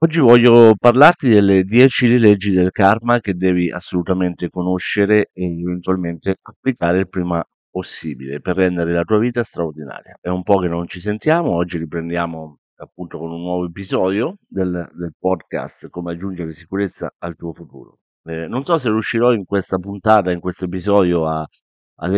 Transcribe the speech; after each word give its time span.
Oggi 0.00 0.20
voglio 0.20 0.76
parlarti 0.78 1.28
delle 1.28 1.64
10 1.64 2.20
leggi 2.20 2.52
del 2.52 2.70
karma 2.70 3.18
che 3.18 3.34
devi 3.34 3.68
assolutamente 3.68 4.48
conoscere 4.48 5.30
e 5.32 5.60
eventualmente 5.60 6.36
applicare 6.40 7.00
il 7.00 7.08
prima 7.08 7.44
possibile 7.68 8.40
per 8.40 8.54
rendere 8.54 8.92
la 8.92 9.02
tua 9.02 9.18
vita 9.18 9.42
straordinaria. 9.42 10.16
È 10.20 10.28
un 10.28 10.44
po' 10.44 10.60
che 10.60 10.68
non 10.68 10.86
ci 10.86 11.00
sentiamo, 11.00 11.50
oggi 11.50 11.78
riprendiamo 11.78 12.58
appunto 12.76 13.18
con 13.18 13.32
un 13.32 13.40
nuovo 13.40 13.64
episodio 13.64 14.36
del, 14.46 14.88
del 14.94 15.14
podcast 15.18 15.90
Come 15.90 16.12
aggiungere 16.12 16.52
sicurezza 16.52 17.12
al 17.18 17.34
tuo 17.34 17.52
futuro. 17.52 17.98
Eh, 18.22 18.46
non 18.46 18.62
so 18.62 18.78
se 18.78 18.90
riuscirò 18.90 19.32
in 19.32 19.44
questa 19.44 19.78
puntata, 19.78 20.30
in 20.30 20.38
questo 20.38 20.66
episodio 20.66 21.26
a, 21.26 21.40
a, 21.40 22.08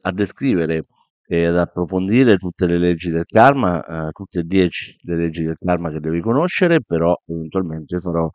a 0.00 0.10
descrivere 0.10 0.86
e 1.30 1.44
ad 1.44 1.58
approfondire 1.58 2.38
tutte 2.38 2.66
le 2.66 2.78
leggi 2.78 3.10
del 3.10 3.26
karma, 3.26 3.84
eh, 4.08 4.12
tutte 4.12 4.40
e 4.40 4.44
dieci 4.44 4.96
le 5.02 5.16
leggi 5.16 5.44
del 5.44 5.56
karma 5.58 5.90
che 5.90 6.00
devi 6.00 6.20
conoscere, 6.22 6.80
però 6.80 7.14
eventualmente 7.26 7.98
farò 8.00 8.28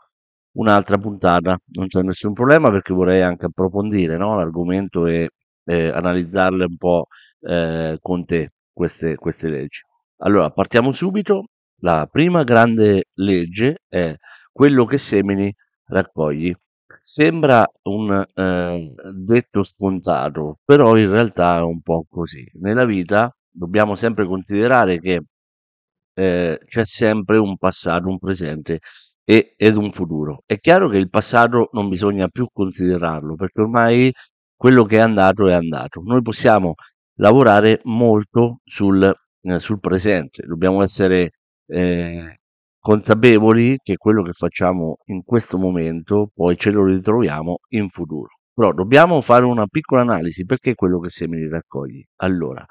un'altra 0.57 0.97
puntata, 0.99 1.57
non 1.73 1.87
c'è 1.87 2.01
nessun 2.03 2.33
problema 2.33 2.69
perché 2.69 2.93
vorrei 2.93 3.23
anche 3.23 3.47
approfondire 3.47 4.15
no, 4.17 4.35
l'argomento 4.35 5.07
e 5.07 5.29
eh, 5.65 5.87
analizzarle 5.89 6.65
un 6.65 6.77
po' 6.77 7.07
eh, 7.41 7.97
con 7.99 8.25
te 8.25 8.51
queste, 8.71 9.15
queste 9.15 9.49
leggi. 9.49 9.81
Allora, 10.17 10.51
partiamo 10.51 10.91
subito. 10.91 11.45
La 11.81 12.07
prima 12.09 12.43
grande 12.43 13.05
legge 13.15 13.79
è 13.89 14.15
quello 14.51 14.85
che 14.85 14.97
semini 14.97 15.51
raccogli. 15.87 16.53
Sembra 17.05 17.69
un 17.83 18.25
eh, 18.33 18.93
detto 19.13 19.63
scontato, 19.63 20.59
però 20.63 20.95
in 20.95 21.09
realtà 21.09 21.57
è 21.57 21.61
un 21.61 21.81
po' 21.81 22.05
così. 22.09 22.49
Nella 22.61 22.85
vita 22.85 23.35
dobbiamo 23.49 23.95
sempre 23.95 24.25
considerare 24.25 24.99
che 25.01 25.21
eh, 26.13 26.59
c'è 26.65 26.85
sempre 26.85 27.37
un 27.37 27.57
passato, 27.57 28.07
un 28.07 28.19
presente 28.19 28.79
e, 29.25 29.53
ed 29.57 29.75
un 29.75 29.91
futuro. 29.91 30.43
È 30.45 30.57
chiaro 30.59 30.87
che 30.89 30.97
il 30.97 31.09
passato 31.09 31.69
non 31.73 31.89
bisogna 31.89 32.29
più 32.29 32.47
considerarlo 32.51 33.35
perché 33.35 33.61
ormai 33.61 34.13
quello 34.55 34.85
che 34.85 34.97
è 34.97 35.01
andato 35.01 35.49
è 35.49 35.53
andato. 35.53 36.01
Noi 36.05 36.21
possiamo 36.21 36.75
lavorare 37.15 37.81
molto 37.83 38.59
sul, 38.63 39.13
eh, 39.41 39.59
sul 39.59 39.79
presente, 39.81 40.45
dobbiamo 40.47 40.81
essere 40.81 41.31
eh, 41.67 42.39
consapevoli 42.83 43.77
che 43.81 43.95
quello 43.95 44.23
che 44.23 44.33
facciamo 44.33 44.97
in 45.05 45.23
questo 45.23 45.57
momento 45.57 46.31
poi 46.33 46.57
ce 46.57 46.69
lo 46.69 46.83
ritroviamo 46.83 47.59
in 47.69 47.87
futuro. 47.87 48.27
Però 48.53 48.73
dobbiamo 48.73 49.21
fare 49.21 49.45
una 49.45 49.65
piccola 49.67 50.01
analisi 50.01 50.43
perché 50.43 50.75
quello 50.75 50.99
che 50.99 51.07
semini 51.07 51.47
raccogli. 51.47 52.03
Allora, 52.17 52.65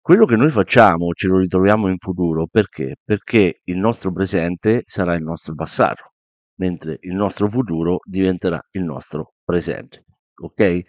quello 0.00 0.24
che 0.24 0.36
noi 0.36 0.50
facciamo 0.50 1.12
ce 1.14 1.26
lo 1.26 1.38
ritroviamo 1.38 1.88
in 1.88 1.96
futuro 1.98 2.46
perché? 2.48 2.94
Perché 3.02 3.60
il 3.64 3.76
nostro 3.76 4.12
presente 4.12 4.84
sarà 4.86 5.16
il 5.16 5.24
nostro 5.24 5.56
passato, 5.56 6.12
mentre 6.60 6.98
il 7.00 7.14
nostro 7.14 7.48
futuro 7.48 7.98
diventerà 8.04 8.64
il 8.70 8.84
nostro 8.84 9.32
presente. 9.44 10.04
Ok? 10.42 10.80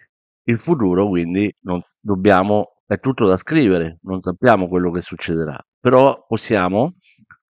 Il 0.44 0.58
futuro 0.58 1.08
quindi 1.08 1.52
non 1.62 1.80
dobbiamo 2.00 2.76
è 2.86 3.00
tutto 3.00 3.26
da 3.26 3.34
scrivere, 3.34 3.98
non 4.02 4.20
sappiamo 4.20 4.68
quello 4.68 4.92
che 4.92 5.00
succederà, 5.00 5.58
però 5.80 6.24
possiamo 6.28 6.94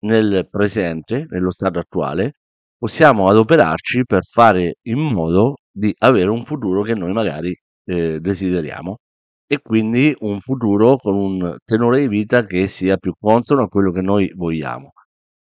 nel 0.00 0.46
presente, 0.50 1.26
nello 1.28 1.50
stato 1.50 1.78
attuale, 1.78 2.34
possiamo 2.76 3.28
adoperarci 3.28 4.04
per 4.04 4.24
fare 4.24 4.76
in 4.82 4.98
modo 5.00 5.56
di 5.70 5.94
avere 5.98 6.30
un 6.30 6.44
futuro 6.44 6.82
che 6.82 6.94
noi 6.94 7.12
magari 7.12 7.54
eh, 7.84 8.20
desideriamo 8.20 8.98
e 9.46 9.60
quindi 9.62 10.14
un 10.20 10.40
futuro 10.40 10.96
con 10.98 11.14
un 11.16 11.56
tenore 11.64 12.00
di 12.00 12.08
vita 12.08 12.44
che 12.44 12.66
sia 12.66 12.96
più 12.98 13.14
consono 13.18 13.62
a 13.62 13.68
quello 13.68 13.90
che 13.92 14.02
noi 14.02 14.30
vogliamo. 14.34 14.92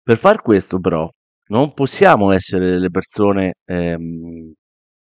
Per 0.03 0.17
far 0.17 0.41
questo 0.41 0.79
però 0.79 1.09
non 1.49 1.73
possiamo 1.73 2.33
essere 2.33 2.71
delle 2.71 2.91
persone 2.91 3.55
ehm, 3.65 4.53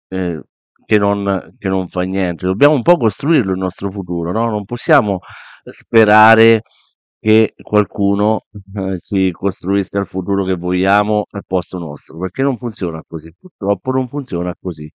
eh, 0.09 0.41
che, 0.85 0.97
non, 0.97 1.55
che 1.57 1.67
non 1.69 1.87
fa 1.87 2.01
niente, 2.01 2.47
dobbiamo 2.47 2.73
un 2.73 2.81
po' 2.81 2.97
costruirlo 2.97 3.51
il 3.51 3.59
nostro 3.59 3.91
futuro, 3.91 4.31
no? 4.31 4.49
non 4.49 4.65
possiamo 4.65 5.19
sperare 5.63 6.61
che 7.19 7.53
qualcuno 7.61 8.45
eh, 8.75 8.99
ci 9.01 9.31
costruisca 9.31 9.99
il 9.99 10.05
futuro 10.05 10.45
che 10.45 10.55
vogliamo 10.55 11.25
al 11.31 11.43
posto 11.45 11.77
nostro, 11.77 12.17
perché 12.17 12.41
non 12.41 12.55
funziona 12.55 13.03
così, 13.05 13.33
purtroppo 13.37 13.91
non 13.91 14.07
funziona 14.07 14.55
così. 14.59 14.89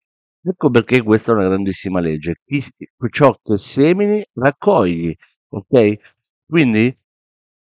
Ecco 0.47 0.71
perché 0.71 1.03
questa 1.03 1.33
è 1.33 1.37
una 1.37 1.49
grandissima 1.49 2.01
legge. 2.01 2.37
Chi, 2.45 2.63
ciò 3.11 3.35
che 3.43 3.57
semini 3.57 4.25
raccogli, 4.35 5.15
ok? 5.49 5.95
Quindi 6.47 6.97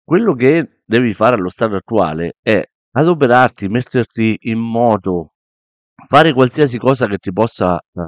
quello 0.02 0.34
che 0.34 0.80
devi 0.84 1.12
fare 1.14 1.36
allo 1.36 1.48
stato 1.48 1.76
attuale 1.76 2.34
è 2.42 2.62
adoperarti, 2.92 3.68
metterti 3.68 4.36
in 4.42 4.58
moto, 4.58 5.34
fare 6.06 6.32
qualsiasi 6.34 6.78
cosa 6.78 7.06
che 7.06 7.16
ti 7.18 7.32
possa 7.32 7.74
uh, 7.74 8.02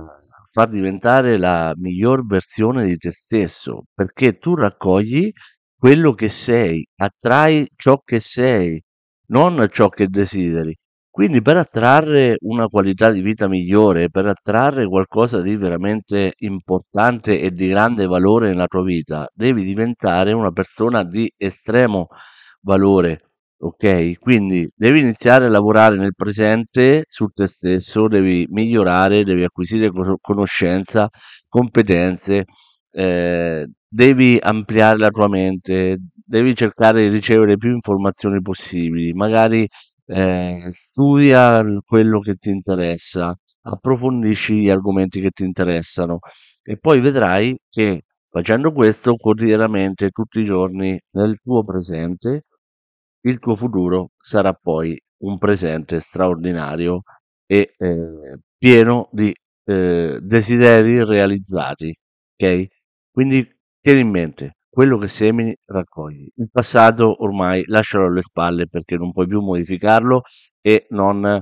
far 0.50 0.69
diventare 0.69 1.39
la 1.39 1.72
miglior 1.77 2.27
versione 2.27 2.84
di 2.84 2.97
te 2.99 3.11
stesso, 3.11 3.84
perché 3.95 4.39
tu 4.39 4.55
raccogli 4.55 5.33
quello 5.78 6.12
che 6.14 6.28
sei, 6.28 6.87
attrai 6.97 7.69
ciò 7.76 8.00
che 8.04 8.19
sei, 8.19 8.82
non 9.28 9.66
ciò 9.70 9.88
che 9.88 10.09
desideri. 10.09 10.75
Quindi 11.10 11.41
per 11.41 11.56
attrarre 11.56 12.37
una 12.41 12.66
qualità 12.66 13.10
di 13.10 13.22
vita 13.22 13.48
migliore, 13.48 14.10
per 14.10 14.26
attrarre 14.26 14.86
qualcosa 14.86 15.41
di 15.41 15.56
veramente 15.56 16.34
importante 16.41 17.41
e 17.41 17.53
di 17.53 17.69
grande 17.69 18.06
valore 18.06 18.48
nella 18.48 18.66
tua 18.66 18.82
vita, 18.82 19.26
devi 19.32 19.65
diventare 19.65 20.32
una 20.32 20.50
persona 20.53 21.04
di 21.04 21.31
estremo 21.38 22.09
valore. 22.60 23.22
Ok? 23.59 24.19
Quindi 24.19 24.69
devi 24.75 25.00
iniziare 25.00 25.47
a 25.47 25.48
lavorare 25.48 25.97
nel 25.97 26.15
presente 26.15 27.04
su 27.09 27.28
te 27.28 27.47
stesso, 27.47 28.09
devi 28.09 28.47
migliorare, 28.50 29.25
devi 29.25 29.42
acquisire 29.44 29.91
conoscenza, 30.20 31.09
competenze, 31.48 32.44
eh, 32.91 33.66
devi 33.97 34.39
ampliare 34.41 34.99
la 34.99 35.09
tua 35.09 35.27
mente, 35.29 35.99
devi 36.12 36.55
cercare 36.55 37.03
di 37.03 37.09
ricevere 37.09 37.57
più 37.57 37.73
informazioni 37.73 38.43
possibili, 38.43 39.12
magari 39.15 39.67
eh, 40.07 40.67
studia 40.69 41.65
quello 41.84 42.21
che 42.21 42.34
ti 42.34 42.51
interessa, 42.51 43.34
approfondisci 43.62 44.61
gli 44.61 44.69
argomenti 44.69 45.21
che 45.21 45.31
ti 45.31 45.45
interessano 45.45 46.19
e 46.62 46.77
poi 46.79 47.01
vedrai 47.01 47.57
che 47.71 48.03
facendo 48.29 48.71
questo 48.73 49.17
quotidianamente, 49.17 50.11
tutti 50.11 50.41
i 50.41 50.45
giorni, 50.45 50.99
nel 51.13 51.39
tuo 51.43 51.65
presente, 51.65 52.43
il 53.23 53.39
tuo 53.39 53.57
futuro 53.57 54.11
sarà 54.19 54.53
poi 54.53 54.99
un 55.23 55.39
presente 55.39 56.01
straordinario 56.01 57.03
e 57.47 57.75
eh, 57.78 58.39
pieno 58.59 59.09
di 59.13 59.34
eh, 59.65 60.19
desideri 60.21 61.03
realizzati. 61.05 61.95
Ok? 62.37 62.67
Quindi 63.11 63.56
tieni 63.86 64.00
in 64.00 64.10
mente, 64.10 64.56
quello 64.69 64.98
che 64.98 65.06
semini 65.06 65.56
raccogli. 65.64 66.28
Il 66.38 66.48
passato 66.50 67.22
ormai 67.22 67.62
lascialo 67.66 68.06
alle 68.06 68.20
spalle 68.20 68.66
perché 68.66 68.97
non 68.97 69.12
puoi 69.12 69.28
più 69.28 69.41
modificarlo 69.41 70.22
e 70.60 70.86
non, 70.91 71.41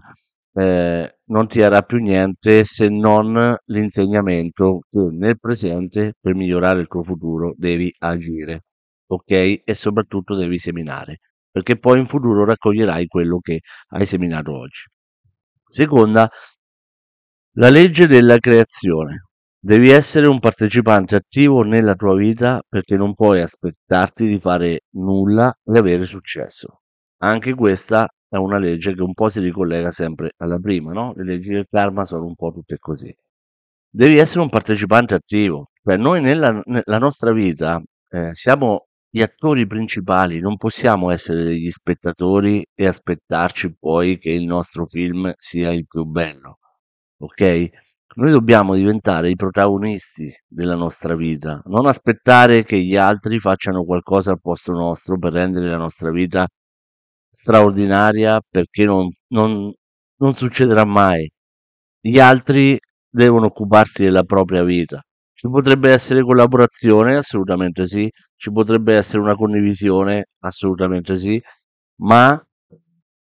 eh, 0.53 1.19
non 1.25 1.49
ti 1.49 1.59
darà 1.61 1.81
più 1.81 2.03
niente 2.03 2.65
se 2.65 2.91
non 2.91 3.57
l'insegnamento 3.65 4.81
che 4.87 4.99
nel 5.11 5.39
presente 5.41 6.17
per 6.21 6.35
migliorare 6.35 6.81
il 6.81 6.87
tuo 6.87 7.03
futuro 7.03 7.55
devi 7.57 7.91
agire. 8.01 8.65
Ok? 9.07 9.31
E 9.65 9.75
soprattutto 9.75 10.35
devi 10.37 10.59
seminare 10.59 11.21
perché 11.51 11.79
poi 11.79 12.01
in 12.01 12.05
futuro 12.05 12.45
raccoglierai 12.45 13.07
quello 13.07 13.39
che 13.39 13.61
hai 13.93 14.05
seminato 14.05 14.53
oggi. 14.53 14.83
Seconda, 15.67 16.29
la 17.53 17.71
legge 17.71 18.07
della 18.07 18.37
creazione. 18.39 19.29
Devi 19.65 19.89
essere 19.89 20.27
un 20.27 20.41
partecipante 20.41 21.17
attivo 21.17 21.63
nella 21.63 21.95
tua 21.95 22.15
vita 22.15 22.61
perché 22.69 22.97
non 22.97 23.15
puoi 23.15 23.41
aspettarti 23.41 24.27
di 24.27 24.39
fare 24.39 24.83
nulla 24.97 25.51
e 25.65 25.79
avere 25.79 26.05
successo. 26.05 26.83
Anche 27.23 27.55
questa 27.55 28.07
è 28.29 28.37
una 28.37 28.59
legge 28.59 28.93
che 28.93 29.01
un 29.01 29.15
po' 29.15 29.29
si 29.29 29.41
ricollega 29.41 29.91
sempre 29.91 30.33
alla 30.37 30.59
prima, 30.59 30.93
no? 30.93 31.15
Le 31.17 31.25
leggi 31.25 31.55
del 31.55 31.67
karma 31.67 32.05
sono 32.05 32.27
un 32.27 32.35
po' 32.35 32.53
tutte 32.53 32.77
così. 32.79 33.11
Devi 33.89 34.19
essere 34.19 34.43
un 34.43 34.51
partecipante 34.51 35.15
attivo, 35.15 35.71
cioè 35.83 35.97
noi 35.97 36.21
nella, 36.21 36.61
nella 36.67 36.99
nostra 36.99 37.33
vita 37.33 37.83
eh, 38.11 38.35
siamo 38.35 38.89
gli 39.09 39.23
attori 39.23 39.67
principali, 39.67 40.41
non 40.41 40.59
possiamo 40.59 41.11
essere 41.11 41.43
degli 41.43 41.71
spettatori 41.71 42.63
e 42.75 42.87
aspettarci 42.87 43.75
poi 43.79 44.19
che 44.19 44.31
il 44.31 44.45
nostro 44.45 44.85
film 44.85 45.33
sia 45.39 45.73
il 45.73 45.87
più 45.87 46.05
bello, 46.05 46.59
ok? 47.17 47.71
Noi 48.17 48.31
dobbiamo 48.31 48.77
diventare 48.77 49.31
i 49.31 49.35
protagonisti 49.35 50.33
della 50.47 50.77
nostra 50.77 51.17
vita, 51.17 51.61
non 51.65 51.87
aspettare 51.87 52.63
che 52.63 52.81
gli 52.81 52.97
altri 52.97 53.41
facciano 53.41 53.85
qualcosa 53.85 54.31
al 54.31 54.41
posto 54.41 54.73
nostro 54.73 55.19
per 55.19 55.33
rendere 55.33 55.69
la 55.69 55.79
nostra 55.79 56.13
vita 56.13 56.47
straordinaria 57.29 58.41
perché 58.49 58.85
non, 58.85 59.11
non, 59.33 59.73
non 60.19 60.33
succederà 60.33 60.85
mai. 60.85 61.29
Gli 62.01 62.21
altri 62.21 62.79
devono 63.11 63.47
occuparsi 63.47 64.05
della 64.05 64.23
propria 64.23 64.63
vita. 64.63 65.03
Ci 65.33 65.49
potrebbe 65.49 65.91
essere 65.91 66.23
collaborazione, 66.23 67.17
assolutamente 67.17 67.85
sì, 67.87 68.09
ci 68.37 68.53
potrebbe 68.53 68.95
essere 68.95 69.23
una 69.23 69.35
condivisione, 69.35 70.27
assolutamente 70.39 71.17
sì, 71.17 71.41
ma 72.03 72.41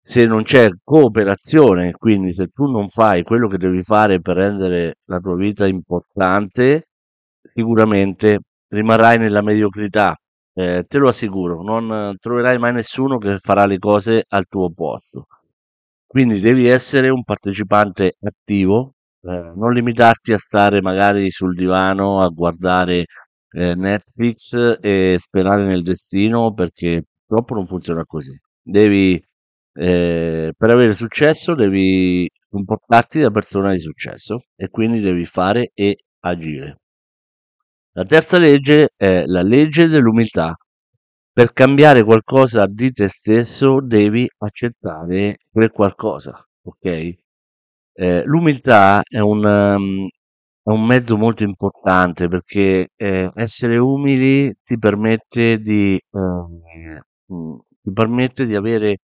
se 0.06 0.26
non 0.26 0.44
c'è 0.44 0.70
cooperazione, 0.84 1.94
quindi 1.94 2.34
se 2.34 2.48
tu 2.48 2.70
non 2.70 2.90
fai 2.90 3.24
quello 3.24 3.48
che 3.48 3.58
devi 3.58 3.82
fare 3.84 4.20
per 4.20 4.36
rendere 4.36 4.98
la 5.06 5.20
tua 5.20 5.36
vita 5.36 5.66
importante, 5.66 6.90
sicuramente 7.54 8.40
rimarrai 8.68 9.18
nella 9.18 9.42
mediocrità, 9.42 10.14
eh, 10.56 10.84
te 10.88 10.98
lo 10.98 11.08
assicuro, 11.08 11.64
non 11.64 12.18
troverai 12.20 12.58
mai 12.60 12.74
nessuno 12.74 13.18
che 13.18 13.38
farà 13.40 13.66
le 13.66 13.78
cose 13.80 14.26
al 14.28 14.46
tuo 14.48 14.70
posto. 14.72 15.28
Quindi 16.06 16.42
devi 16.42 16.68
essere 16.68 17.08
un 17.10 17.24
partecipante 17.24 18.18
attivo, 18.22 18.96
eh, 19.22 19.54
non 19.56 19.72
limitarti 19.74 20.34
a 20.34 20.38
stare 20.38 20.82
magari 20.82 21.30
sul 21.32 21.56
divano 21.56 22.20
a 22.22 22.28
guardare 22.28 23.06
eh, 23.52 23.74
Netflix 23.76 24.54
e 24.82 25.16
sperare 25.18 25.66
nel 25.66 25.82
destino 25.82 26.54
perché 26.54 27.04
purtroppo 27.26 27.56
non 27.56 27.68
funziona 27.68 28.04
così. 28.06 28.38
Devi, 28.62 29.22
eh, 29.74 30.54
per 30.56 30.70
avere 30.70 30.94
successo, 30.94 31.56
devi 31.56 32.30
comportarti 32.50 33.20
da 33.22 33.32
persona 33.32 33.72
di 33.74 33.80
successo 33.80 34.46
e 34.56 34.70
quindi 34.70 35.00
devi 35.00 35.26
fare 35.26 35.72
e 35.74 35.98
agire. 36.22 36.78
La 37.94 38.06
terza 38.06 38.38
legge 38.40 38.90
è 38.96 39.26
la 39.26 39.42
legge 39.42 39.88
dell'umiltà. 39.88 40.56
Per 41.32 41.52
cambiare 41.54 42.04
qualcosa 42.04 42.66
di 42.68 42.92
te 42.92 43.08
stesso 43.08 43.80
devi 43.82 44.28
accettare 44.38 45.38
quel 45.52 45.72
qualcosa, 45.72 46.44
ok? 46.64 47.14
Eh, 47.96 48.24
l'umiltà 48.26 49.02
è 49.04 49.20
un, 49.20 49.44
um, 49.46 50.08
è 50.64 50.70
un 50.70 50.86
mezzo 50.86 51.18
molto 51.18 51.44
importante 51.44 52.28
perché 52.28 52.90
eh, 52.96 53.32
essere 53.36 53.78
umili 53.78 54.54
ti 54.64 54.78
permette 54.78 55.60
di, 55.60 55.96
eh, 55.96 56.20
mm, 57.34 57.56
ti 57.82 57.92
permette 57.94 58.46
di 58.46 58.56
avere 58.56 58.98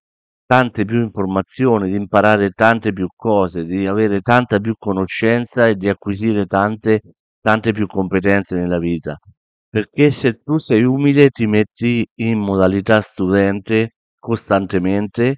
tante 0.49 0.83
più 0.83 0.99
informazioni, 1.03 1.91
di 1.91 1.95
imparare 1.95 2.49
tante 2.49 2.91
più 2.91 3.07
cose, 3.15 3.65
di 3.65 3.85
avere 3.85 4.21
tanta 4.21 4.59
più 4.59 4.73
conoscenza 4.79 5.67
e 5.67 5.75
di 5.75 5.87
acquisire 5.87 6.47
tante, 6.47 7.01
tante 7.39 7.71
più 7.71 7.85
competenze 7.85 8.57
nella 8.57 8.79
vita. 8.79 9.15
Perché 9.69 10.09
se 10.09 10.41
tu 10.41 10.57
sei 10.57 10.81
umile 10.81 11.29
ti 11.29 11.45
metti 11.45 12.03
in 12.21 12.39
modalità 12.39 12.99
studente 12.99 13.97
costantemente 14.17 15.37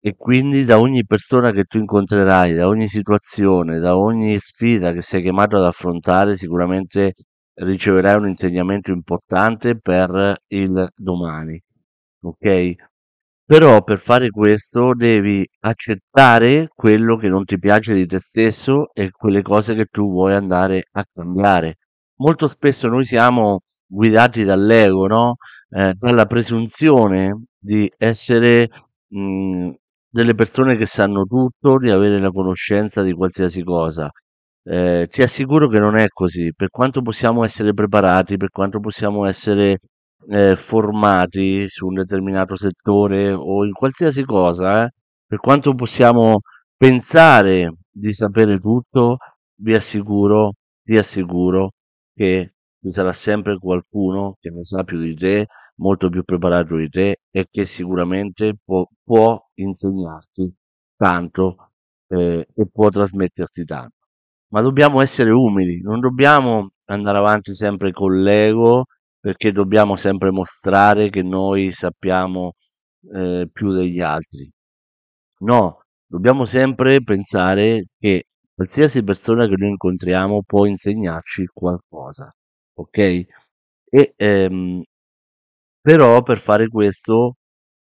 e 0.00 0.14
quindi 0.14 0.62
da 0.62 0.78
ogni 0.78 1.04
persona 1.04 1.50
che 1.50 1.64
tu 1.64 1.78
incontrerai, 1.78 2.54
da 2.54 2.68
ogni 2.68 2.86
situazione, 2.86 3.80
da 3.80 3.96
ogni 3.98 4.38
sfida 4.38 4.92
che 4.92 5.02
sei 5.02 5.22
chiamato 5.22 5.56
ad 5.56 5.64
affrontare, 5.64 6.36
sicuramente 6.36 7.14
riceverai 7.54 8.14
un 8.14 8.28
insegnamento 8.28 8.92
importante 8.92 9.76
per 9.80 10.36
il 10.46 10.88
domani. 10.94 11.60
Ok? 12.20 12.74
Però 13.48 13.82
per 13.84 13.98
fare 13.98 14.28
questo 14.30 14.92
devi 14.94 15.46
accettare 15.60 16.68
quello 16.74 17.16
che 17.16 17.28
non 17.28 17.44
ti 17.44 17.58
piace 17.60 17.94
di 17.94 18.04
te 18.04 18.18
stesso 18.18 18.90
e 18.92 19.10
quelle 19.12 19.42
cose 19.42 19.76
che 19.76 19.84
tu 19.86 20.10
vuoi 20.10 20.34
andare 20.34 20.88
a 20.90 21.04
cambiare. 21.12 21.76
Molto 22.16 22.48
spesso 22.48 22.88
noi 22.88 23.04
siamo 23.04 23.60
guidati 23.86 24.42
dall'ego, 24.42 25.06
no? 25.06 25.36
Eh, 25.70 25.94
dalla 25.94 26.26
presunzione 26.26 27.44
di 27.56 27.88
essere 27.96 28.68
mh, 29.08 29.70
delle 30.08 30.34
persone 30.34 30.76
che 30.76 30.86
sanno 30.86 31.24
tutto, 31.24 31.78
di 31.78 31.90
avere 31.90 32.18
la 32.18 32.30
conoscenza 32.30 33.02
di 33.02 33.12
qualsiasi 33.12 33.62
cosa. 33.62 34.10
Eh, 34.64 35.06
ti 35.08 35.22
assicuro 35.22 35.68
che 35.68 35.78
non 35.78 35.96
è 35.96 36.08
così, 36.08 36.52
per 36.52 36.70
quanto 36.70 37.00
possiamo 37.02 37.44
essere 37.44 37.72
preparati, 37.74 38.36
per 38.36 38.50
quanto 38.50 38.80
possiamo 38.80 39.24
essere 39.26 39.78
eh, 40.28 40.56
formati 40.56 41.68
su 41.68 41.86
un 41.86 41.94
determinato 41.94 42.56
settore 42.56 43.32
o 43.32 43.64
in 43.64 43.72
qualsiasi 43.72 44.24
cosa, 44.24 44.84
eh, 44.84 44.90
per 45.26 45.38
quanto 45.38 45.74
possiamo 45.74 46.40
pensare 46.76 47.76
di 47.90 48.12
sapere 48.12 48.58
tutto, 48.58 49.18
vi 49.60 49.74
assicuro, 49.74 50.54
vi 50.82 50.98
assicuro 50.98 51.72
che 52.14 52.54
ci 52.80 52.90
sarà 52.90 53.12
sempre 53.12 53.58
qualcuno 53.58 54.36
che 54.40 54.50
ne 54.50 54.64
sa 54.64 54.84
più 54.84 55.00
di 55.00 55.14
te, 55.14 55.46
molto 55.76 56.08
più 56.08 56.22
preparato 56.24 56.76
di 56.76 56.88
te 56.88 57.20
e 57.30 57.46
che 57.50 57.64
sicuramente 57.64 58.54
può, 58.64 58.86
può 59.02 59.38
insegnarti 59.54 60.54
tanto 60.96 61.70
eh, 62.08 62.46
e 62.54 62.68
può 62.70 62.88
trasmetterti 62.88 63.64
tanto. 63.64 63.94
Ma 64.48 64.62
dobbiamo 64.62 65.00
essere 65.00 65.30
umili, 65.30 65.80
non 65.80 66.00
dobbiamo 66.00 66.70
andare 66.86 67.18
avanti 67.18 67.52
sempre 67.52 67.92
con 67.92 68.20
l'ego 68.22 68.86
perché 69.26 69.50
dobbiamo 69.50 69.96
sempre 69.96 70.30
mostrare 70.30 71.10
che 71.10 71.22
noi 71.24 71.72
sappiamo 71.72 72.52
eh, 73.12 73.48
più 73.52 73.72
degli 73.72 74.00
altri. 74.00 74.48
No, 75.40 75.80
dobbiamo 76.06 76.44
sempre 76.44 77.02
pensare 77.02 77.86
che 77.98 78.26
qualsiasi 78.54 79.02
persona 79.02 79.48
che 79.48 79.56
noi 79.56 79.70
incontriamo 79.70 80.44
può 80.46 80.64
insegnarci 80.66 81.46
qualcosa, 81.52 82.32
ok? 82.74 82.98
E, 82.98 84.12
ehm, 84.14 84.84
però 85.80 86.22
per 86.22 86.38
fare 86.38 86.68
questo 86.68 87.34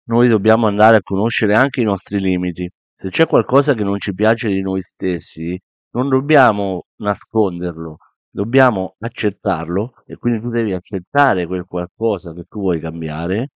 noi 0.06 0.30
dobbiamo 0.30 0.66
andare 0.66 0.98
a 0.98 1.04
conoscere 1.04 1.54
anche 1.54 1.81
i 1.81 1.83
nostri 1.83 2.19
limiti. 2.19 2.68
Se 2.92 3.12
c'è 3.12 3.28
qualcosa 3.28 3.75
che 3.75 3.83
non 3.83 4.00
ci 4.00 4.16
piace 4.16 4.50
di 4.50 4.62
noi 4.62 4.81
stessi, 4.81 5.56
non 5.92 6.10
dobbiamo 6.10 6.86
nasconderlo, 6.95 7.98
dobbiamo 8.29 8.95
accettarlo 9.00 10.03
e 10.06 10.15
quindi 10.18 10.41
tu 10.41 10.50
devi 10.50 10.74
accettare 10.74 11.45
quel 11.47 11.65
qualcosa 11.65 12.33
che 12.33 12.44
tu 12.47 12.59
vuoi 12.59 12.79
cambiare, 12.79 13.50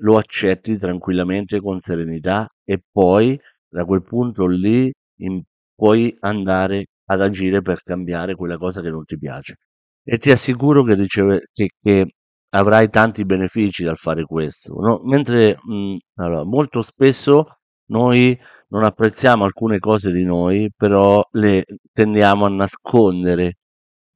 lo 0.00 0.16
accetti 0.16 0.76
tranquillamente 0.78 1.60
con 1.60 1.78
serenità 1.78 2.48
e 2.64 2.82
poi 2.90 3.38
da 3.68 3.84
quel 3.84 4.02
punto 4.02 4.46
lì 4.46 4.90
in, 5.20 5.42
puoi 5.74 6.16
andare 6.20 6.86
ad 7.06 7.20
agire 7.20 7.62
per 7.62 7.82
cambiare 7.82 8.34
quella 8.34 8.56
cosa 8.56 8.82
che 8.82 8.90
non 8.90 9.04
ti 9.04 9.18
piace. 9.18 9.56
E 10.02 10.18
ti 10.18 10.30
assicuro 10.30 10.82
che, 10.84 10.94
riceve, 10.94 11.48
che, 11.52 11.70
che 11.80 12.14
avrai 12.50 12.88
tanti 12.90 13.24
benefici 13.24 13.84
dal 13.84 13.96
fare 13.96 14.24
questo. 14.24 14.74
No? 14.80 15.00
Mentre 15.04 15.58
mh, 15.62 15.96
allora, 16.16 16.44
molto 16.44 16.82
spesso 16.82 17.58
noi 17.86 18.38
non 18.68 18.84
apprezziamo 18.84 19.44
alcune 19.44 19.78
cose 19.78 20.12
di 20.12 20.24
noi, 20.24 20.70
però 20.76 21.22
le 21.32 21.64
tendiamo 21.92 22.46
a 22.46 22.48
nascondere. 22.48 23.56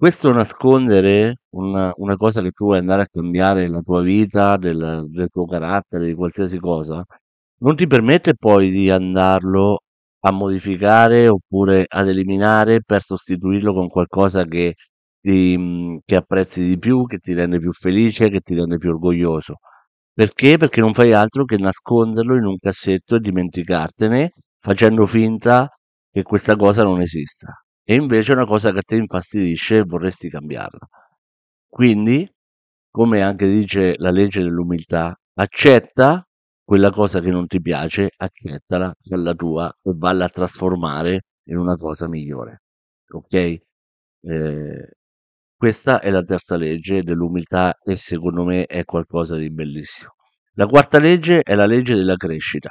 Questo 0.05 0.31
nascondere 0.35 1.37
una, 1.55 1.91
una 1.97 2.17
cosa 2.17 2.43
che 2.43 2.51
tu 2.51 2.67
vuoi 2.67 2.77
andare 2.77 3.01
a 3.01 3.09
cambiare 3.11 3.63
nella 3.63 3.81
tua 3.81 4.03
vita, 4.03 4.59
del, 4.59 5.07
del 5.09 5.29
tuo 5.31 5.47
carattere, 5.47 6.05
di 6.05 6.15
qualsiasi 6.15 6.59
cosa, 6.59 7.03
non 7.61 7.75
ti 7.75 7.87
permette 7.87 8.35
poi 8.35 8.71
di 8.71 8.91
andarlo 8.91 9.79
a 10.27 10.31
modificare 10.31 11.27
oppure 11.27 11.87
ad 11.89 12.07
eliminare 12.09 12.83
per 12.83 13.01
sostituirlo 13.01 13.73
con 13.73 13.89
qualcosa 13.89 14.45
che 14.45 14.75
ti, 15.23 15.99
che 16.05 16.17
apprezzi 16.17 16.67
di 16.67 16.77
più, 16.79 17.07
che 17.07 17.17
ti 17.17 17.33
rende 17.33 17.59
più 17.59 17.73
felice, 17.73 18.29
che 18.29 18.41
ti 18.41 18.55
rende 18.55 18.77
più 18.77 18.91
orgoglioso. 18.91 19.55
Perché? 20.13 20.59
Perché 20.59 20.83
non 20.83 20.93
fai 20.93 21.15
altro 21.15 21.47
che 21.47 21.57
nasconderlo 21.57 22.37
in 22.37 22.45
un 22.45 22.59
cassetto 22.59 23.17
e 23.17 23.21
dimenticartene, 23.21 24.33
facendo 24.61 25.07
finta 25.07 25.67
che 26.13 26.23
questa 26.23 26.57
cosa 26.57 26.83
non 26.83 27.01
esista. 27.01 27.64
E 27.87 27.95
invece 27.95 28.33
è 28.33 28.37
una 28.37 28.47
cosa 28.47 28.73
che 28.73 28.79
a 28.79 28.83
te 28.83 28.97
infastidisce 28.97 29.77
e 29.79 29.85
vorresti 29.85 30.31
cambiarla. 30.31 30.89
Quindi, 31.69 32.27
come 32.91 33.23
anche 33.23 33.47
dice 33.47 33.95
la 33.99 34.11
legge 34.11 34.43
dell'umiltà, 34.43 35.15
accetta 35.35 36.27
quella 36.65 36.91
cosa 36.91 37.21
che 37.21 37.31
non 37.31 37.47
ti 37.47 37.61
piace, 37.61 38.11
accettala, 38.17 38.95
falla 38.99 39.35
tua 39.35 39.69
e 39.83 39.93
valla 39.95 40.25
a 40.25 40.29
trasformare 40.29 41.27
in 41.49 41.59
una 41.59 41.77
cosa 41.77 42.09
migliore. 42.09 42.63
Ok? 43.13 43.35
Eh, 43.35 44.89
questa 45.57 46.01
è 46.01 46.11
la 46.11 46.23
terza 46.23 46.57
legge 46.57 47.03
dell'umiltà 47.03 47.79
e 47.83 47.97
secondo 47.97 48.45
me 48.45 48.65
è 48.65 48.85
qualcosa 48.85 49.37
di 49.37 49.51
bellissimo. 49.51 50.13
La 50.55 50.67
quarta 50.67 50.99
legge 50.99 51.43
è 51.43 51.55
la 51.55 51.67
legge 51.67 51.95
della 51.95 52.17
crescita. 52.17 52.71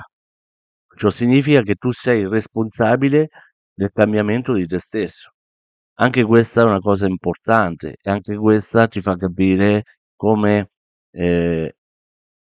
Ciò 0.96 1.10
significa 1.10 1.62
che 1.62 1.76
tu 1.76 1.92
sei 1.92 2.28
responsabile 2.28 3.30
del 3.74 3.92
cambiamento 3.94 4.54
di 4.54 4.66
te 4.68 4.80
stesso. 4.80 5.32
Anche 5.96 6.24
questa 6.24 6.62
è 6.62 6.66
una 6.66 6.80
cosa 6.80 7.08
importante 7.08 7.98
e 8.02 8.10
anche 8.10 8.36
questa 8.36 8.88
ti 8.88 9.02
fa 9.02 9.16
capire 9.16 9.84
come 10.16 10.70
eh, 11.12 11.76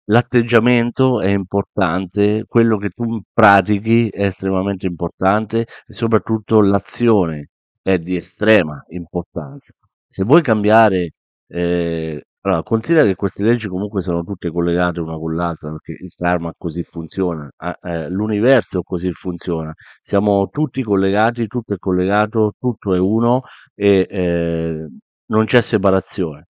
l'atteggiamento 0.05 1.21
è 1.21 1.29
importante, 1.29 2.45
quello 2.47 2.77
che 2.77 2.89
tu 2.89 3.21
pratichi 3.33 4.09
è 4.09 4.25
estremamente 4.25 4.85
importante 4.87 5.65
e 5.85 5.93
soprattutto 5.93 6.61
l'azione 6.61 7.49
è 7.81 7.97
di 7.97 8.15
estrema 8.15 8.83
importanza. 8.89 9.73
Se 10.07 10.23
vuoi 10.23 10.41
cambiare, 10.41 11.11
eh, 11.47 12.23
allora, 12.43 12.63
considera 12.63 13.05
che 13.05 13.15
queste 13.15 13.43
leggi 13.45 13.67
comunque 13.67 14.01
sono 14.01 14.23
tutte 14.23 14.49
collegate 14.51 14.99
una 14.99 15.15
con 15.17 15.35
l'altra, 15.35 15.69
perché 15.71 15.91
il 16.03 16.11
karma 16.15 16.51
così 16.57 16.81
funziona, 16.81 17.47
eh, 17.83 18.09
l'universo 18.09 18.81
così 18.81 19.11
funziona, 19.11 19.71
siamo 20.01 20.47
tutti 20.49 20.81
collegati, 20.81 21.45
tutto 21.47 21.75
è 21.75 21.77
collegato, 21.77 22.53
tutto 22.59 22.95
è 22.95 22.99
uno 22.99 23.41
e 23.75 24.07
eh, 24.09 24.87
non 25.27 25.45
c'è 25.45 25.61
separazione. 25.61 26.47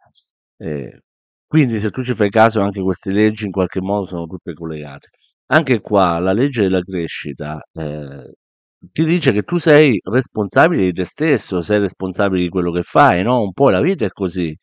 Eh, 0.57 1.01
quindi 1.45 1.79
se 1.79 1.89
tu 1.91 2.03
ci 2.03 2.13
fai 2.13 2.29
caso 2.29 2.61
anche 2.61 2.81
queste 2.81 3.11
leggi 3.11 3.45
in 3.45 3.51
qualche 3.51 3.81
modo 3.81 4.05
sono 4.05 4.25
tutte 4.27 4.53
collegate. 4.53 5.09
Anche 5.47 5.81
qua 5.81 6.19
la 6.19 6.31
legge 6.31 6.61
della 6.63 6.81
crescita 6.81 7.59
eh, 7.73 8.35
ti 8.91 9.03
dice 9.05 9.31
che 9.33 9.43
tu 9.43 9.57
sei 9.57 9.99
responsabile 10.03 10.83
di 10.85 10.93
te 10.93 11.03
stesso, 11.05 11.61
sei 11.61 11.79
responsabile 11.79 12.43
di 12.43 12.49
quello 12.49 12.71
che 12.71 12.81
fai, 12.83 13.21
no? 13.23 13.41
Un 13.41 13.51
po' 13.53 13.69
la 13.69 13.81
vita 13.81 14.05
è 14.05 14.09
così. 14.09 14.55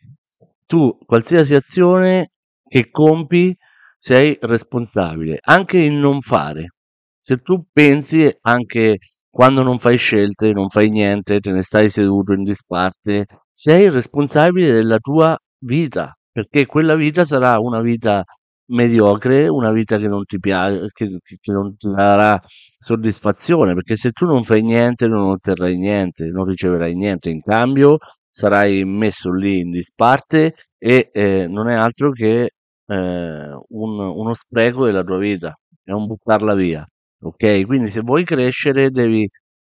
Tu, 0.68 0.98
qualsiasi 1.06 1.54
azione 1.54 2.32
che 2.68 2.90
compi, 2.90 3.56
sei 3.96 4.36
responsabile, 4.42 5.38
anche 5.40 5.78
il 5.78 5.94
non 5.94 6.20
fare. 6.20 6.74
Se 7.18 7.38
tu 7.38 7.64
pensi 7.72 8.30
anche 8.42 8.98
quando 9.30 9.62
non 9.62 9.78
fai 9.78 9.96
scelte, 9.96 10.52
non 10.52 10.68
fai 10.68 10.90
niente, 10.90 11.40
te 11.40 11.52
ne 11.52 11.62
stai 11.62 11.88
seduto 11.88 12.34
in 12.34 12.42
disparte, 12.44 13.24
sei 13.50 13.88
responsabile 13.88 14.70
della 14.70 14.98
tua 14.98 15.34
vita, 15.60 16.14
perché 16.30 16.66
quella 16.66 16.96
vita 16.96 17.24
sarà 17.24 17.58
una 17.58 17.80
vita 17.80 18.22
mediocre, 18.70 19.48
una 19.48 19.72
vita 19.72 19.96
che 19.96 20.06
non 20.06 20.24
ti 20.24 20.38
piace, 20.38 20.88
che, 20.92 21.18
che 21.40 21.52
non 21.52 21.76
ti 21.76 21.88
darà 21.90 22.38
soddisfazione, 22.78 23.72
perché 23.72 23.96
se 23.96 24.10
tu 24.10 24.26
non 24.26 24.42
fai 24.42 24.62
niente 24.62 25.06
non 25.08 25.30
otterrai 25.30 25.78
niente, 25.78 26.26
non 26.26 26.44
riceverai 26.44 26.94
niente 26.94 27.30
in 27.30 27.40
cambio, 27.40 27.96
sarai 28.30 28.84
messo 28.84 29.32
lì 29.32 29.60
in 29.60 29.70
disparte 29.70 30.54
e 30.78 31.10
eh, 31.12 31.46
non 31.48 31.68
è 31.68 31.74
altro 31.74 32.10
che 32.12 32.50
eh, 32.86 33.60
un, 33.68 33.98
uno 34.00 34.34
spreco 34.34 34.84
della 34.86 35.02
tua 35.02 35.18
vita, 35.18 35.54
è 35.82 35.92
un 35.92 36.06
buttarla 36.06 36.54
via. 36.54 36.86
Ok? 37.20 37.66
Quindi 37.66 37.88
se 37.88 38.00
vuoi 38.02 38.24
crescere 38.24 38.90
devi 38.90 39.28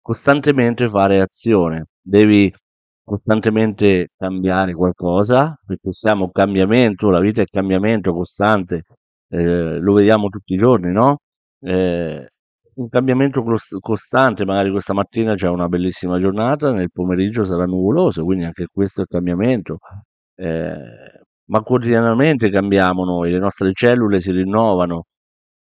costantemente 0.00 0.88
fare 0.88 1.21
azione, 1.21 1.87
devi 2.00 2.52
costantemente 3.02 4.09
cambiare 4.16 4.73
qualcosa, 4.75 5.59
perché 5.66 5.90
siamo 5.92 6.30
cambiamento, 6.30 7.11
la 7.11 7.21
vita 7.21 7.42
è 7.42 7.47
cambiamento 7.47 8.12
costante, 8.12 8.85
eh, 9.28 9.78
lo 9.78 9.92
vediamo 9.95 10.28
tutti 10.28 10.54
i 10.54 10.57
giorni, 10.57 10.92
no? 10.92 11.19
Eh, 11.61 12.26
un 12.81 12.89
cambiamento 12.89 13.43
costante, 13.81 14.45
magari 14.47 14.71
questa 14.71 14.95
mattina 14.95 15.35
c'è 15.35 15.49
una 15.49 15.69
bellissima 15.69 16.19
giornata, 16.19 16.73
nel 16.73 16.91
pomeriggio 16.91 17.45
sarà 17.45 17.65
nuvoloso, 17.67 18.25
quindi 18.25 18.45
anche 18.45 18.67
questo 18.73 19.03
è 19.03 19.05
cambiamento. 19.07 19.79
Eh, 20.35 21.23
ma 21.51 21.61
quotidianamente 21.63 22.49
cambiamo 22.51 23.05
noi, 23.05 23.31
le 23.33 23.39
nostre 23.39 23.73
cellule 23.75 24.21
si 24.21 24.33
rinnovano 24.33 25.05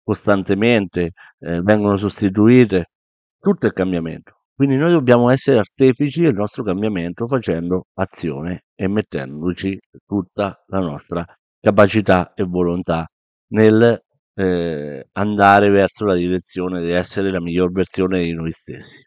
costantemente, 0.04 1.12
eh, 1.40 1.62
vengono 1.62 1.96
sostituite, 1.96 2.92
tutto 3.40 3.68
è 3.68 3.72
cambiamento. 3.72 4.34
Quindi 4.54 4.76
noi 4.76 4.92
dobbiamo 4.92 5.30
essere 5.32 5.60
artefici 5.60 6.22
del 6.22 6.34
nostro 6.34 6.64
cambiamento 6.64 7.28
facendo 7.28 7.86
azione 7.96 8.64
e 8.76 8.88
mettendoci 8.88 9.78
tutta 10.06 10.64
la 10.68 10.80
nostra 10.80 11.26
capacità 11.60 12.34
e 12.34 12.44
volontà 12.44 13.08
nel 13.54 14.04
eh, 14.38 15.08
andare 15.13 15.70
verso 15.70 16.06
la 16.06 16.15
direzione 16.15 16.82
di 16.82 16.91
essere 16.91 17.32
la 17.32 17.41
miglior 17.41 17.72
versione 17.72 18.22
di 18.24 18.34
noi 18.34 18.51
stessi. 18.51 19.03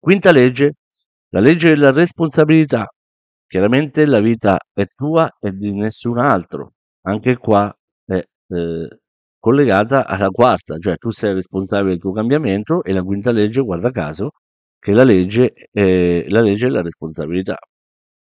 Quinta 0.00 0.30
legge, 0.32 0.74
la 1.30 1.40
legge 1.40 1.70
della 1.70 1.92
responsabilità. 1.92 2.86
Chiaramente 3.46 4.04
la 4.06 4.20
vita 4.20 4.58
è 4.72 4.84
tua 4.94 5.28
e 5.40 5.52
di 5.52 5.72
nessun 5.72 6.18
altro. 6.18 6.72
Anche 7.02 7.36
qua 7.38 7.72
è 8.04 8.14
eh, 8.48 8.98
collegata 9.38 10.06
alla 10.06 10.28
quarta, 10.28 10.76
cioè 10.78 10.96
tu 10.96 11.10
sei 11.10 11.34
responsabile 11.34 11.92
del 11.92 12.00
tuo 12.00 12.12
cambiamento 12.12 12.82
e 12.82 12.92
la 12.92 13.02
quinta 13.02 13.30
legge, 13.32 13.62
guarda 13.62 13.90
caso, 13.90 14.30
che 14.78 14.92
la 14.92 15.04
legge, 15.04 15.52
eh, 15.72 16.26
la 16.28 16.40
legge 16.40 16.66
è 16.66 16.70
la 16.70 16.82
responsabilità. 16.82 17.56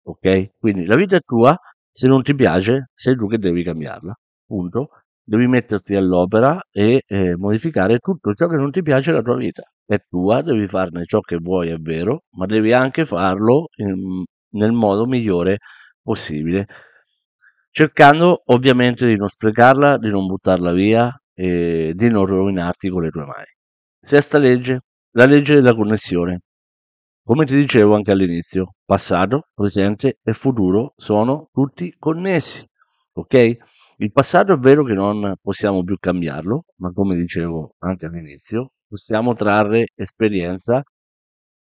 Ok? 0.06 0.50
Quindi 0.60 0.86
la 0.86 0.96
vita 0.96 1.16
è 1.18 1.22
tua, 1.22 1.56
se 1.92 2.08
non 2.08 2.22
ti 2.24 2.34
piace, 2.36 2.90
sei 2.94 3.16
tu 3.16 3.28
che 3.28 3.38
devi 3.38 3.64
cambiarla. 3.64 4.14
Punto. 4.46 4.90
Devi 5.26 5.48
metterti 5.48 5.96
all'opera 5.96 6.62
e 6.72 7.04
eh, 7.06 7.36
modificare 7.38 8.00
tutto 8.00 8.34
ciò 8.34 8.48
che 8.48 8.56
non 8.58 8.72
ti 8.72 8.82
piace 8.82 9.12
della 9.12 9.24
tua 9.24 9.38
vita. 9.38 9.64
È 9.86 9.98
tua, 10.10 10.42
devi 10.42 10.68
farne 10.68 11.06
ciò 11.06 11.20
che 11.22 11.38
vuoi, 11.38 11.70
è 11.70 11.78
vero, 11.78 12.24
ma 12.32 12.46
devi 12.46 12.74
anche 12.74 13.06
farlo 13.06 13.68
in, 13.78 14.24
nel 14.52 14.72
modo 14.72 15.06
migliore 15.06 15.60
possibile 16.02 16.68
cercando 17.74 18.44
ovviamente 18.46 19.08
di 19.08 19.16
non 19.16 19.28
sprecarla, 19.28 19.98
di 19.98 20.10
non 20.10 20.28
buttarla 20.28 20.72
via 20.74 21.12
e 21.34 21.92
di 21.96 22.08
non 22.08 22.26
rovinarti 22.26 22.90
con 22.90 23.02
le 23.02 23.10
tue 23.10 23.26
mani. 23.26 23.52
Sesta 24.00 24.38
legge, 24.38 24.82
la 25.14 25.26
legge 25.26 25.56
della 25.56 25.74
connessione. 25.74 26.42
Come 27.24 27.46
ti 27.46 27.56
dicevo 27.56 27.96
anche 27.96 28.12
all'inizio, 28.12 28.76
passato, 28.86 29.48
presente 29.56 30.20
e 30.22 30.34
futuro 30.34 30.94
sono 30.98 31.50
tutti 31.52 31.92
connessi, 31.98 32.64
ok? 33.14 33.58
Il 34.04 34.12
passato 34.12 34.52
è 34.52 34.58
vero 34.58 34.84
che 34.84 34.92
non 34.92 35.36
possiamo 35.42 35.82
più 35.82 35.96
cambiarlo, 35.98 36.66
ma 36.80 36.92
come 36.92 37.16
dicevo 37.16 37.76
anche 37.80 38.08
all'inizio, 38.08 38.72
possiamo 38.86 39.32
trarre 39.32 39.92
esperienza 39.96 40.84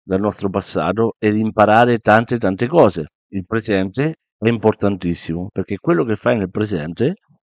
dal 0.03 0.19
nostro 0.19 0.51
passato 0.51 1.15
ed 1.21 1.37
imparare 1.37 1.99
tante 1.99 2.39
tante 2.39 2.67
cose. 2.67 3.11
Il 3.29 3.47
presente 3.47 4.17
è 4.37 4.49
importantissimo 4.49 5.51
perché 5.53 5.79
quello 5.79 6.05
che 6.05 6.17
fai 6.17 6.37
nel 6.37 6.51
presente 6.51 7.15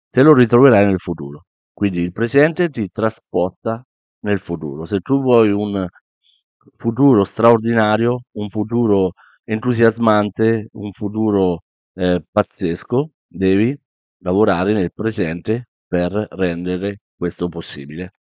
te 0.10 0.22
lo 0.22 0.34
ritroverai 0.34 0.86
nel 0.86 1.00
futuro. 1.00 1.44
Quindi 1.72 2.02
il 2.02 2.12
presente 2.12 2.68
ti 2.68 2.86
trasporta 2.90 3.82
nel 4.26 4.40
futuro. 4.40 4.84
Se 4.84 5.00
tu 5.00 5.22
vuoi 5.22 5.50
un 5.50 5.88
futuro 6.74 7.24
straordinario, 7.24 8.24
un 8.34 8.50
futuro 8.50 9.14
entusiasmante, 9.46 10.68
un 10.74 10.92
futuro 10.92 11.62
eh, 11.94 12.22
pazzesco, 12.30 13.12
devi 13.26 13.78
lavorare 14.24 14.74
nel 14.74 14.92
presente 14.94 15.68
per 15.88 16.12
rendere 16.32 17.02
questo 17.16 17.48
possibile. 17.50 18.14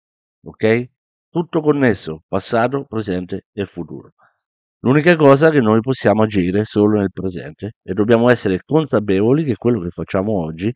Ok? 0.43 0.89
Tutto 1.29 1.61
connesso, 1.61 2.23
passato, 2.27 2.85
presente 2.85 3.45
e 3.53 3.65
futuro. 3.65 4.13
L'unica 4.79 5.15
cosa 5.15 5.47
è 5.47 5.51
che 5.51 5.61
noi 5.61 5.79
possiamo 5.79 6.23
agire 6.23 6.65
solo 6.65 6.99
nel 6.99 7.11
presente 7.11 7.73
e 7.83 7.93
dobbiamo 7.93 8.29
essere 8.29 8.61
consapevoli 8.65 9.43
che 9.43 9.55
quello 9.55 9.79
che 9.81 9.89
facciamo 9.89 10.33
oggi 10.33 10.73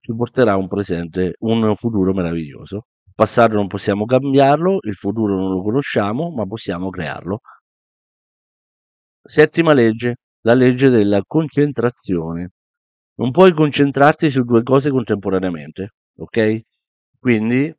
ci 0.00 0.14
porterà 0.14 0.56
un 0.56 0.68
presente, 0.68 1.34
un 1.40 1.74
futuro 1.74 2.12
meraviglioso. 2.14 2.86
Il 3.04 3.12
passato 3.14 3.56
non 3.56 3.66
possiamo 3.66 4.04
cambiarlo, 4.04 4.78
il 4.82 4.94
futuro 4.94 5.34
non 5.34 5.50
lo 5.50 5.62
conosciamo, 5.62 6.30
ma 6.30 6.46
possiamo 6.46 6.90
crearlo. 6.90 7.40
Settima 9.22 9.72
legge, 9.74 10.16
la 10.42 10.54
legge 10.54 10.88
della 10.88 11.20
concentrazione. 11.26 12.52
Non 13.20 13.32
puoi 13.32 13.52
concentrarti 13.52 14.30
su 14.30 14.44
due 14.44 14.62
cose 14.62 14.90
contemporaneamente, 14.90 15.90
ok? 16.16 16.60
Quindi 17.18 17.70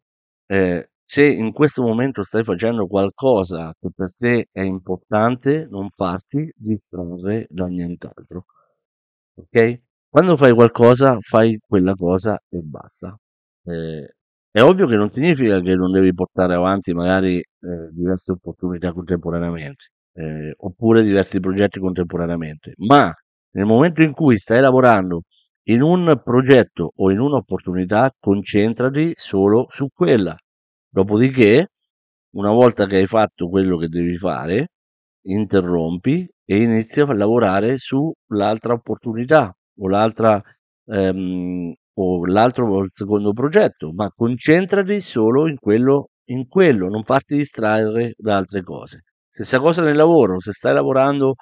eh, 0.45 0.89
se 1.03 1.25
in 1.25 1.51
questo 1.51 1.81
momento 1.81 2.21
stai 2.21 2.43
facendo 2.43 2.85
qualcosa 2.85 3.73
che 3.79 3.89
per 3.95 4.13
te 4.15 4.49
è 4.51 4.61
importante, 4.61 5.67
non 5.67 5.89
farti 5.89 6.51
distrarre 6.55 7.47
da 7.49 7.65
nient'altro. 7.65 8.45
Ok? 9.35 9.81
Quando 10.09 10.37
fai 10.37 10.53
qualcosa, 10.53 11.17
fai 11.19 11.57
quella 11.65 11.95
cosa 11.95 12.39
e 12.47 12.59
basta. 12.61 13.17
Eh, 13.65 14.13
è 14.51 14.61
ovvio 14.61 14.85
che 14.85 14.95
non 14.95 15.09
significa 15.09 15.59
che 15.61 15.75
non 15.75 15.91
devi 15.91 16.13
portare 16.13 16.53
avanti 16.53 16.93
magari 16.93 17.37
eh, 17.39 17.89
diverse 17.91 18.33
opportunità 18.33 18.93
contemporaneamente, 18.93 19.85
eh, 20.13 20.53
oppure 20.57 21.01
diversi 21.03 21.39
progetti 21.39 21.79
contemporaneamente, 21.79 22.73
ma 22.77 23.11
nel 23.51 23.65
momento 23.65 24.01
in 24.03 24.13
cui 24.13 24.37
stai 24.37 24.61
lavorando 24.61 25.23
in 25.65 25.81
un 25.81 26.19
progetto 26.23 26.91
o 26.95 27.11
in 27.11 27.19
un'opportunità, 27.19 28.11
concentrati 28.19 29.13
solo 29.15 29.65
su 29.69 29.87
quella 29.93 30.35
Dopodiché, 30.93 31.67
una 32.35 32.51
volta 32.51 32.85
che 32.85 32.97
hai 32.97 33.05
fatto 33.05 33.47
quello 33.47 33.77
che 33.77 33.87
devi 33.87 34.17
fare, 34.17 34.67
interrompi 35.23 36.27
e 36.43 36.57
inizi 36.57 36.99
a 36.99 37.13
lavorare 37.13 37.77
sull'altra 37.77 38.73
opportunità 38.73 39.53
o 39.79 39.87
l'altra 39.87 40.41
ehm, 40.87 41.73
o 41.93 42.25
l'altro 42.25 42.67
o 42.73 42.81
il 42.81 42.91
secondo 42.91 43.31
progetto, 43.31 43.91
ma 43.93 44.11
concentrati 44.13 44.99
solo 44.99 45.47
in 45.47 45.57
quello, 45.59 46.09
in 46.25 46.47
quello, 46.47 46.89
non 46.89 47.03
farti 47.03 47.37
distrarre 47.37 48.13
da 48.17 48.35
altre 48.35 48.61
cose. 48.63 49.03
Stessa 49.29 49.59
cosa 49.59 49.81
nel 49.83 49.95
lavoro, 49.95 50.39
se 50.41 50.51
stai 50.51 50.73
lavorando 50.73 51.35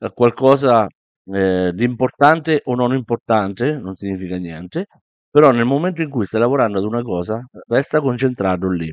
a 0.00 0.10
qualcosa 0.12 0.86
eh, 1.26 1.72
di 1.74 1.84
importante 1.84 2.62
o 2.64 2.74
non 2.74 2.94
importante, 2.94 3.72
non 3.76 3.94
significa 3.94 4.36
niente, 4.36 4.86
però 5.30 5.50
nel 5.50 5.64
momento 5.64 6.02
in 6.02 6.10
cui 6.10 6.24
stai 6.24 6.40
lavorando 6.40 6.78
ad 6.78 6.84
una 6.84 7.02
cosa, 7.02 7.40
resta 7.68 8.00
concentrato 8.00 8.68
lì. 8.70 8.92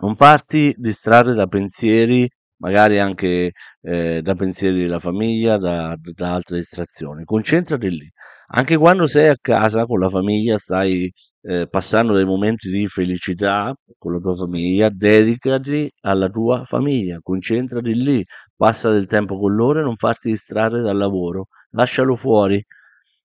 Non 0.00 0.14
farti 0.14 0.74
distrarre 0.76 1.34
da 1.34 1.46
pensieri, 1.46 2.28
magari 2.58 2.98
anche 3.00 3.52
eh, 3.82 4.20
da 4.22 4.34
pensieri 4.34 4.82
della 4.82 4.98
famiglia, 4.98 5.58
da, 5.58 5.96
da 5.98 6.34
altre 6.34 6.58
distrazioni. 6.58 7.24
Concentrati 7.24 7.90
lì. 7.90 8.08
Anche 8.48 8.76
quando 8.76 9.06
sei 9.06 9.28
a 9.28 9.36
casa 9.40 9.84
con 9.86 9.98
la 10.00 10.08
famiglia, 10.08 10.56
stai 10.58 11.10
eh, 11.42 11.66
passando 11.68 12.14
dei 12.14 12.24
momenti 12.24 12.70
di 12.70 12.86
felicità 12.86 13.74
con 14.06 14.14
la 14.14 14.20
tua 14.20 14.34
famiglia, 14.34 14.88
dedicati 14.88 15.90
alla 16.02 16.28
tua 16.28 16.64
famiglia, 16.64 17.18
concentrati 17.20 17.92
lì, 17.92 18.24
passa 18.54 18.92
del 18.92 19.06
tempo 19.06 19.36
con 19.36 19.52
loro 19.52 19.80
e 19.80 19.82
non 19.82 19.96
farti 19.96 20.30
distrarre 20.30 20.80
dal 20.80 20.96
lavoro, 20.96 21.48
lascialo 21.70 22.14
fuori, 22.14 22.64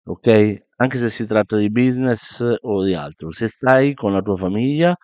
ok? 0.05 0.67
Anche 0.77 0.97
se 0.97 1.09
si 1.09 1.25
tratta 1.25 1.57
di 1.57 1.69
business 1.69 2.41
o 2.61 2.85
di 2.85 2.93
altro. 2.93 3.29
Se 3.31 3.47
stai 3.47 3.93
con 3.93 4.13
la 4.13 4.21
tua 4.21 4.37
famiglia, 4.37 4.95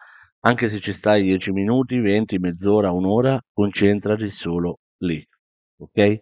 anche 0.46 0.70
se 0.70 0.80
ci 0.80 0.94
stai 0.94 1.24
10 1.24 1.52
minuti, 1.52 2.00
20, 2.00 2.40
mezz'ora, 2.40 2.92
un'ora, 2.92 3.38
concentrati 3.52 4.30
solo 4.30 4.78
lì, 5.00 5.22
ok? 5.80 6.22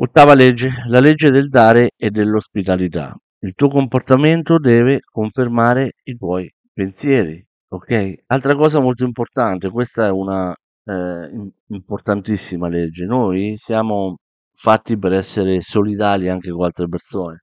Ottava 0.00 0.34
legge, 0.34 0.70
la 0.88 1.00
legge 1.00 1.30
del 1.30 1.48
dare 1.48 1.92
e 1.96 2.10
dell'ospitalità. 2.10 3.16
Il 3.40 3.54
tuo 3.54 3.68
comportamento 3.68 4.58
deve 4.58 5.00
confermare 5.00 5.92
i 6.04 6.16
tuoi 6.16 6.52
pensieri, 6.70 7.47
ok? 7.68 8.14
Altra 8.26 8.54
cosa 8.56 8.80
molto 8.80 9.04
importante, 9.04 9.70
questa 9.70 10.06
è 10.06 10.10
una 10.10 10.54
eh, 10.84 11.30
importantissima 11.68 12.68
legge. 12.68 13.04
Noi 13.04 13.56
siamo 13.56 14.16
fatti 14.52 14.98
per 14.98 15.12
essere 15.12 15.60
solidali 15.60 16.28
anche 16.28 16.50
con 16.50 16.64
altre 16.64 16.88
persone, 16.88 17.40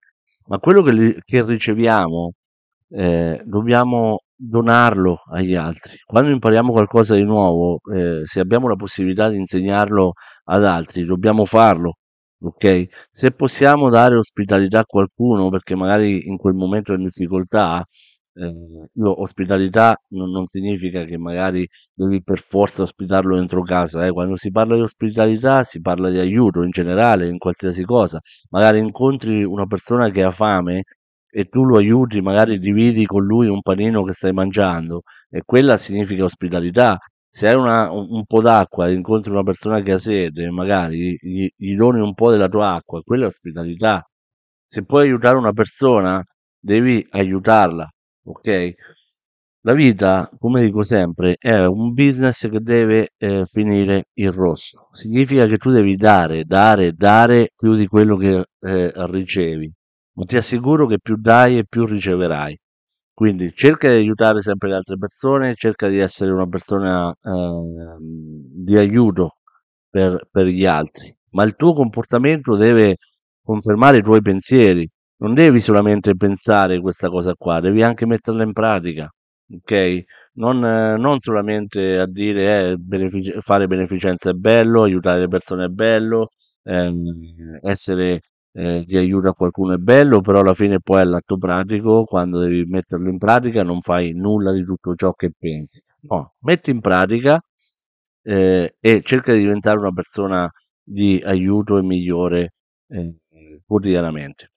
ma 0.48 0.60
quello 0.60 0.82
che, 0.82 1.20
che 1.24 1.44
riceviamo 1.46 2.32
eh, 2.90 3.42
dobbiamo 3.46 4.20
donarlo 4.36 5.22
agli 5.32 5.56
altri. 5.56 5.98
Quando 6.06 6.32
impariamo 6.32 6.72
qualcosa 6.72 7.16
di 7.16 7.24
nuovo, 7.24 7.80
eh, 7.94 8.22
se 8.24 8.40
abbiamo 8.40 8.68
la 8.68 8.76
possibilità 8.76 9.30
di 9.30 9.38
insegnarlo 9.38 10.14
ad 10.46 10.66
altri, 10.66 11.06
dobbiamo 11.06 11.46
farlo 11.46 11.98
ok? 12.46 12.88
Se 13.12 13.32
possiamo 13.32 13.90
dare 13.90 14.16
ospitalità 14.16 14.80
a 14.80 14.86
qualcuno, 14.86 15.50
perché 15.50 15.76
magari 15.76 16.28
in 16.28 16.38
quel 16.38 16.54
momento 16.54 16.94
è 16.94 16.98
in 16.98 17.04
difficoltà, 17.04 17.84
eh, 18.36 18.90
io, 18.94 19.22
ospitalità 19.22 19.96
non, 20.10 20.30
non, 20.32 20.46
significa 20.46 21.04
che 21.06 21.18
magari 21.18 21.68
devi 21.94 22.22
per 22.24 22.38
forza 22.38 22.84
ospitarlo 22.84 23.36
dentro 23.36 23.62
casa, 23.64 24.06
eh. 24.06 24.12
Quando 24.12 24.36
si 24.36 24.52
parla 24.52 24.76
di 24.76 24.82
ospitalità 24.82 25.64
si 25.64 25.82
parla 25.82 26.10
di 26.10 26.20
aiuto 26.20 26.64
in 26.64 26.72
generale, 26.72 27.28
in 27.28 27.38
qualsiasi 27.38 27.84
cosa. 27.84 28.20
Magari 28.50 28.80
incontri 28.80 29.44
una 29.44 29.66
persona 29.66 30.10
che 30.10 30.24
ha 30.24 30.32
fame 30.32 30.84
e 31.30 31.46
tu 31.46 31.66
lo 31.66 31.78
aiuti, 31.78 32.22
magari 32.22 32.60
dividi 32.60 33.06
con 33.06 33.24
lui 33.26 33.48
un 33.48 33.62
panino 33.62 34.04
che 34.04 34.14
stai 34.14 34.32
mangiando 34.34 35.02
e 35.30 35.42
quella 35.46 35.76
significa 35.78 36.24
ospitalità 36.24 36.98
se 37.36 37.48
hai 37.50 37.56
una, 37.56 37.92
un, 37.92 38.08
un, 38.10 38.26
po' 38.26 38.42
d'acqua 38.42 38.88
e 38.88 38.94
incontri 38.94 39.32
una 39.32 39.44
persona 39.44 39.82
che 39.82 39.92
ha 39.92 39.98
sede, 39.98 40.50
magari 40.52 41.18
gli, 41.20 41.46
gli, 41.54 41.76
doni 41.76 42.00
un 42.00 42.14
po' 42.14 42.32
della 42.32 42.48
tua 42.48 42.76
acqua, 42.76 43.02
quella 43.04 43.26
è 43.26 43.28
ospitalità. 43.28 44.08
Se 44.66 44.86
puoi 44.86 45.04
aiutare 45.08 45.36
una 45.36 45.52
persona, 45.52 46.24
devi 46.58 47.06
aiutarla, 47.10 47.90
ok? 48.26 48.74
La 49.62 49.74
vita, 49.74 50.30
come 50.38 50.62
dico 50.64 50.84
sempre, 50.84 51.38
è 51.40 51.66
un 51.66 51.94
business 51.94 52.48
che 52.50 52.60
deve 52.60 53.14
eh, 53.18 53.46
finire 53.46 54.10
in 54.20 54.32
rosso. 54.32 54.90
Significa 54.92 55.48
che 55.48 55.58
tu 55.58 55.72
devi 55.72 55.96
dare, 55.96 56.44
dare, 56.44 56.92
dare 56.94 57.50
più 57.56 57.74
di 57.74 57.88
quello 57.88 58.16
che 58.16 58.46
eh, 58.60 58.92
ricevi. 59.08 59.72
Ma 60.18 60.26
ti 60.26 60.38
assicuro 60.38 60.86
che 60.86 61.00
più 61.00 61.16
dai 61.18 61.58
e 61.58 61.66
più 61.66 61.86
riceverai. 61.86 62.56
Quindi 63.12 63.54
cerca 63.56 63.90
di 63.90 63.96
aiutare 63.96 64.42
sempre 64.42 64.70
le 64.70 64.76
altre 64.76 64.98
persone, 64.98 65.56
cerca 65.56 65.88
di 65.88 66.00
essere 66.00 66.32
una 66.32 66.48
persona 66.48 67.12
eh, 67.12 67.98
di 68.00 68.78
aiuto 68.78 69.38
per, 69.90 70.28
per 70.30 70.46
gli 70.48 70.66
altri, 70.66 71.16
ma 71.32 71.44
il 71.44 71.56
tuo 71.56 71.72
comportamento 71.74 72.58
deve 72.58 72.98
confermare 73.42 74.00
i 74.00 74.04
tuoi 74.04 74.22
pensieri. 74.22 74.86
Non 75.18 75.34
devi 75.34 75.60
solamente 75.60 76.16
pensare 76.16 76.80
questa 76.82 77.10
cosa 77.10 77.34
qua, 77.36 77.60
devi 77.62 77.82
anche 77.82 78.06
metterla 78.06 78.44
in 78.44 78.52
pratica, 78.54 79.10
ok? 79.50 80.04
Non, 80.34 80.64
eh, 80.66 80.98
non 80.98 81.20
solamente 81.20 81.98
a 81.98 82.06
dire 82.06 82.72
eh, 82.72 82.76
benefic- 82.78 83.40
fare 83.40 83.68
beneficenza 83.68 84.32
è 84.32 84.34
bello, 84.34 84.84
aiutare 84.84 85.22
le 85.22 85.28
persone 85.30 85.66
è 85.66 85.68
bello, 85.70 86.30
ehm, 86.64 87.60
essere 87.62 88.22
eh, 88.52 88.84
di 88.86 88.98
aiuto 88.98 89.30
a 89.30 89.34
qualcuno 89.34 89.74
è 89.76 89.78
bello, 89.78 90.20
però 90.22 90.42
alla 90.42 90.54
fine 90.54 90.80
poi 90.82 91.02
all'atto 91.02 91.38
pratico, 91.38 92.04
quando 92.04 92.40
devi 92.40 92.64
metterlo 92.66 93.10
in 93.10 93.18
pratica, 93.18 93.64
non 93.64 93.80
fai 93.82 94.12
nulla 94.14 94.52
di 94.52 94.64
tutto 94.66 94.96
ciò 94.96 95.14
che 95.14 95.32
pensi. 95.38 95.82
No, 96.10 96.34
metti 96.42 96.72
in 96.72 96.82
pratica 96.82 97.42
eh, 98.24 98.76
e 98.80 99.02
cerca 99.04 99.34
di 99.34 99.40
diventare 99.40 99.78
una 99.78 99.92
persona 99.94 100.50
di 100.84 101.22
aiuto 101.26 101.78
e 101.78 101.82
migliore 101.84 102.54
eh, 102.90 103.16
quotidianamente. 103.66 104.50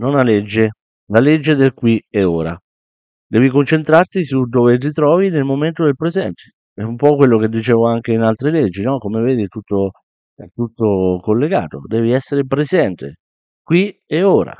Nona 0.00 0.22
legge, 0.22 0.70
la 1.12 1.20
legge 1.20 1.54
del 1.54 1.74
qui 1.74 2.02
e 2.08 2.24
ora. 2.24 2.58
Devi 3.26 3.48
concentrarti 3.50 4.24
su 4.24 4.46
dove 4.46 4.78
ti 4.78 4.90
trovi 4.92 5.28
nel 5.28 5.44
momento 5.44 5.84
del 5.84 5.94
presente. 5.94 6.54
È 6.72 6.82
un 6.82 6.96
po' 6.96 7.16
quello 7.16 7.38
che 7.38 7.48
dicevo 7.48 7.86
anche 7.86 8.12
in 8.12 8.22
altre 8.22 8.50
leggi, 8.50 8.82
no? 8.82 8.98
Come 8.98 9.20
vedi, 9.20 9.46
tutto 9.46 9.90
è 10.34 10.48
tutto 10.54 11.20
collegato, 11.22 11.82
devi 11.86 12.12
essere 12.12 12.46
presente 12.46 13.16
qui 13.62 13.94
e 14.06 14.22
ora. 14.22 14.56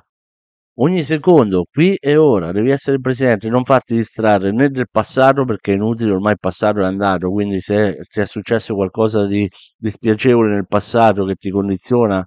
Ogni 0.81 1.03
secondo, 1.05 1.65
qui 1.71 1.95
e 1.97 2.17
ora, 2.17 2.53
devi 2.53 2.71
essere 2.71 3.01
presente, 3.01 3.49
non 3.49 3.65
farti 3.65 3.95
distrarre 3.97 4.53
né 4.53 4.69
del 4.71 4.89
passato 4.91 5.45
perché 5.45 5.73
è 5.73 5.75
inutile, 5.75 6.13
ormai 6.13 6.33
il 6.33 6.39
passato 6.39 6.81
è 6.81 6.85
andato, 6.85 7.31
quindi 7.31 7.61
se 7.61 7.99
ti 8.11 8.21
è 8.21 8.25
successo 8.27 8.75
qualcosa 8.75 9.27
di 9.27 9.49
dispiacevole 9.77 10.55
nel 10.55 10.67
passato 10.67 11.25
che 11.25 11.35
ti 11.37 11.51
condiziona, 11.51 12.25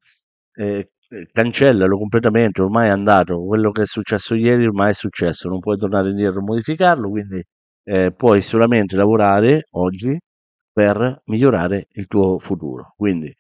eh, 0.56 0.93
cancellalo 1.32 1.98
completamente, 1.98 2.62
ormai 2.62 2.88
è 2.88 2.92
andato, 2.92 3.44
quello 3.46 3.72
che 3.72 3.84
è 3.84 3.86
successo 3.86 4.36
ieri 4.36 4.66
ormai 4.66 4.90
è 4.92 4.94
successo, 4.94 5.50
non 5.50 5.60
puoi 5.60 5.78
tornare 5.78 6.10
indietro 6.10 6.40
e 6.40 6.44
modificarlo, 6.44 7.10
quindi 7.10 7.44
eh, 7.84 8.12
puoi 8.16 8.42
solamente 8.42 8.96
lavorare 8.96 9.68
oggi 9.72 10.18
per 10.72 11.22
migliorare 11.26 11.88
il 11.92 12.08
tuo 12.08 12.40
futuro. 12.40 12.94
Quindi 12.98 13.34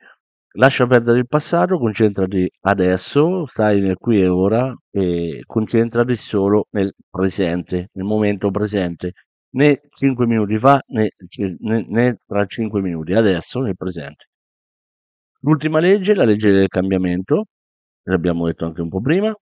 lascia 0.55 0.85
perdere 0.87 1.19
il 1.19 1.27
passato, 1.27 1.77
concentrati 1.77 2.49
adesso, 2.61 3.45
stai 3.47 3.81
nel 3.81 3.97
qui 3.97 4.21
e 4.21 4.27
ora 4.27 4.73
e 4.91 5.41
concentrati 5.45 6.15
solo 6.15 6.67
nel 6.71 6.93
presente, 7.09 7.89
nel 7.93 8.05
momento 8.05 8.51
presente, 8.51 9.13
né 9.55 9.81
5 9.89 10.25
minuti 10.25 10.57
fa 10.57 10.79
né, 10.87 11.09
né, 11.59 11.85
né 11.89 12.17
tra 12.25 12.45
5 12.45 12.81
minuti, 12.81 13.13
adesso 13.13 13.59
nel 13.61 13.75
presente. 13.75 14.25
L'ultima 15.41 15.79
legge, 15.79 16.13
la 16.15 16.23
legge 16.25 16.51
del 16.51 16.67
cambiamento, 16.69 17.45
l'abbiamo 18.03 18.45
detto 18.47 18.65
anche 18.65 18.81
un 18.81 18.89
po' 18.89 19.01
prima, 19.01 19.35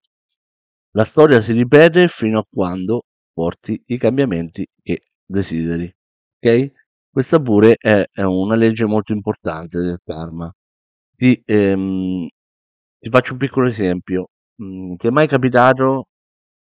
la 0.93 1.03
storia 1.03 1.39
si 1.39 1.53
ripete 1.53 2.07
fino 2.07 2.39
a 2.39 2.45
quando 2.49 3.03
porti 3.33 3.81
i 3.87 3.97
cambiamenti 3.97 4.65
che 4.81 5.03
desideri. 5.25 5.91
Ok? 6.39 6.71
Questa 7.09 7.39
pure 7.41 7.75
è, 7.77 8.05
è 8.11 8.21
una 8.23 8.55
legge 8.55 8.85
molto 8.85 9.13
importante 9.13 9.79
del 9.79 9.99
karma. 10.03 10.51
Ti, 11.15 11.41
ehm, 11.45 12.27
ti 12.99 13.09
faccio 13.09 13.33
un 13.33 13.39
piccolo 13.39 13.67
esempio. 13.67 14.29
Mm, 14.63 14.95
ti 14.95 15.07
è 15.07 15.09
mai 15.11 15.27
capitato 15.27 16.07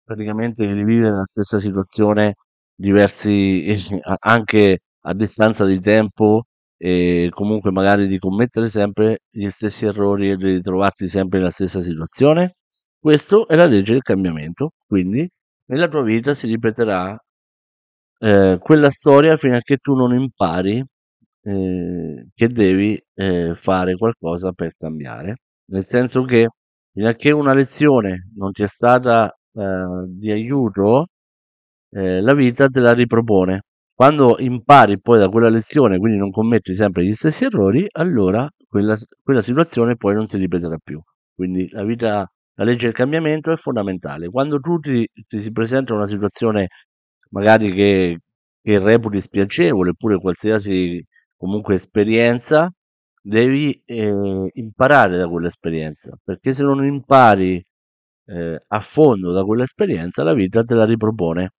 praticamente 0.05 0.67
di 0.67 0.85
vivere 0.85 1.17
la 1.17 1.25
stessa 1.25 1.59
situazione 1.59 2.35
diversi 2.75 3.75
anche 4.21 4.81
a 5.05 5.15
distanza 5.15 5.65
di 5.67 5.81
tempo 5.81 6.45
e 6.85 7.29
comunque 7.31 7.71
magari 7.71 8.09
di 8.09 8.19
commettere 8.19 8.67
sempre 8.67 9.21
gli 9.31 9.49
stessi 9.49 9.87
errori 9.87 10.31
e 10.31 10.37
di 10.37 10.55
ritrovarti 10.55 11.07
sempre 11.07 11.39
nella 11.39 11.51
stessa 11.51 11.81
situazione? 11.81 12.57
Questo 12.99 13.47
è 13.47 13.55
la 13.55 13.67
legge 13.67 13.93
del 13.93 14.03
cambiamento, 14.03 14.71
quindi 14.85 15.29
nella 15.67 15.87
tua 15.89 16.03
vita 16.03 16.35
si 16.35 16.49
ripeterà 16.49 17.17
eh, 18.19 18.59
quella 18.61 18.91
storia 18.91 19.37
fino 19.37 19.57
a 19.57 19.61
che 19.61 19.77
tu 19.77 19.95
non 19.95 20.13
impari 20.13 20.85
eh, 21.43 22.27
che 22.35 22.49
devi 22.49 23.01
eh, 23.15 23.55
fare 23.55 23.95
qualcosa 23.95 24.51
per 24.53 24.73
cambiare. 24.77 25.37
Nel 25.67 25.85
senso 25.85 26.25
che 26.25 26.49
fino 26.93 27.09
a 27.09 27.15
che 27.15 27.31
una 27.31 27.55
lezione 27.55 28.29
non 28.37 28.51
ti 28.53 28.63
è 28.65 28.67
stata 28.67 29.33
eh, 29.55 30.05
di 30.09 30.33
aiuto, 30.33 31.07
eh, 31.91 32.21
la 32.21 32.35
vita 32.35 32.67
te 32.69 32.81
la 32.81 32.93
ripropone. 32.93 33.63
Quando 34.03 34.35
impari 34.41 35.01
poi 35.01 35.21
da 35.21 35.29
quella 35.29 35.49
lezione, 35.49 35.97
quindi 35.99 36.19
non 36.19 36.33
commetti 36.33 36.75
sempre 36.75 37.05
gli 37.05 37.13
stessi 37.13 37.45
errori, 37.45 37.87
allora 37.93 38.51
quella, 38.67 38.97
quella 39.23 39.41
situazione 39.41 39.95
poi 39.95 40.15
non 40.15 40.25
si 40.25 40.39
ripeterà 40.39 40.77
più. 40.83 41.01
Quindi 41.33 41.69
la 41.71 41.85
vita, 41.85 42.29
la 42.55 42.65
legge 42.65 42.87
del 42.87 42.97
cambiamento 42.97 43.53
è 43.53 43.55
fondamentale. 43.55 44.29
Quando 44.29 44.59
tu 44.59 44.81
ti, 44.81 45.09
ti 45.29 45.39
si 45.39 45.53
presenta 45.53 45.95
una 45.95 46.07
situazione 46.07 46.67
magari 47.31 47.73
che, 47.73 48.19
che 48.61 48.79
reputi 48.81 49.21
spiacevole, 49.21 49.91
oppure 49.91 50.19
qualsiasi 50.19 51.01
comunque 51.37 51.75
esperienza, 51.75 52.73
devi 53.23 53.83
eh, 53.85 54.51
imparare 54.55 55.17
da 55.17 55.29
quell'esperienza, 55.29 56.19
perché 56.25 56.53
se 56.53 56.65
non 56.65 56.85
impari 56.85 57.65
eh, 58.27 58.65
a 58.67 58.81
fondo 58.81 59.31
da 59.31 59.45
quell'esperienza, 59.45 60.25
la 60.25 60.35
vita 60.35 60.65
te 60.65 60.75
la 60.75 60.87
ripropone 60.87 61.53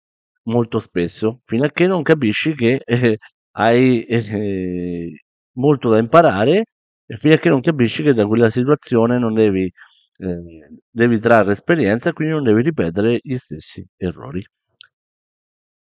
molto 0.44 0.80
spesso, 0.80 1.40
fino 1.44 1.66
a 1.66 1.70
che 1.70 1.88
non 1.88 2.02
capisci 2.04 2.56
che 2.56 2.82
eh, 2.84 3.18
hai 3.52 4.04
eh, 4.06 5.12
molto 5.54 5.90
da 5.90 5.98
imparare 6.00 6.66
e 7.06 7.16
fino 7.18 7.36
a 7.36 7.38
che 7.38 7.50
non 7.50 7.62
capisci 7.62 8.04
che 8.04 8.14
da 8.14 8.26
quella 8.26 8.50
situazione 8.50 9.20
non 9.20 9.34
devi, 9.34 9.64
eh, 9.64 10.68
devi 10.90 11.20
trarre 11.20 11.52
esperienza 11.52 12.10
e 12.10 12.14
quindi 12.14 12.34
non 12.34 12.44
devi 12.44 12.62
ripetere 12.62 13.20
gli 13.22 13.36
stessi 13.38 13.86
errori. 13.98 14.44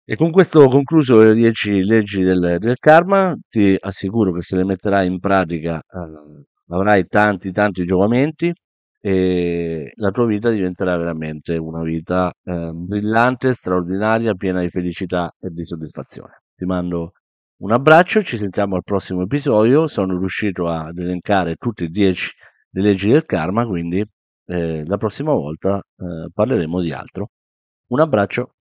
E 0.08 0.15
con 0.15 0.29
questo 0.29 0.60
ho 0.62 0.67
concluso 0.67 1.17
le 1.19 1.34
10 1.34 1.84
leggi 1.84 2.21
del, 2.21 2.58
del 2.60 2.77
karma, 2.77 3.36
ti 3.47 3.75
assicuro 3.79 4.31
che 4.34 4.41
se 4.41 4.55
le 4.55 4.63
metterai 4.63 5.08
in 5.08 5.19
pratica 5.19 5.77
eh, 5.79 6.45
avrai 6.69 7.08
tanti 7.08 7.51
tanti 7.51 7.84
giovamenti 7.86 8.53
e 9.05 9.91
la 9.97 10.09
tua 10.09 10.25
vita 10.25 10.49
diventerà 10.49 10.97
veramente 10.97 11.57
una 11.57 11.83
vita 11.83 12.33
eh, 12.43 12.71
brillante, 12.73 13.53
straordinaria, 13.53 14.33
piena 14.33 14.61
di 14.61 14.69
felicità 14.69 15.31
e 15.39 15.49
di 15.51 15.63
soddisfazione. 15.63 16.41
Ti 16.55 16.65
mando 16.65 17.11
un 17.57 17.71
abbraccio, 17.71 18.23
ci 18.23 18.35
sentiamo 18.39 18.75
al 18.75 18.81
prossimo 18.83 19.21
episodio. 19.21 19.85
Sono 19.85 20.17
riuscito 20.17 20.67
ad 20.69 20.97
elencare 20.97 21.53
tutte 21.57 21.83
e 21.83 21.89
dieci 21.89 22.31
le 22.71 22.81
leggi 22.81 23.11
del 23.11 23.25
karma, 23.25 23.67
quindi 23.67 24.03
eh, 24.47 24.83
la 24.87 24.97
prossima 24.97 25.33
volta 25.33 25.77
eh, 25.77 26.31
parleremo 26.33 26.81
di 26.81 26.91
altro. 26.91 27.27
Un 27.89 27.99
abbraccio. 27.99 28.54